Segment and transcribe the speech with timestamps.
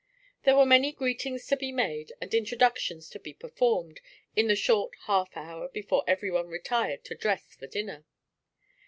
[0.45, 4.01] There were many greetings to be made, and introductions to be performed,
[4.35, 8.03] in the short half hour before everyone retired to dress for dinner.